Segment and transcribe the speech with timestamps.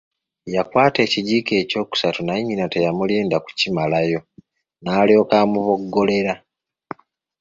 [0.55, 4.19] Yakwata ekijiiko ekyokusatu naye nnyina teyamulinda kukimalayo
[4.83, 6.33] n’alyoka amuboggolera.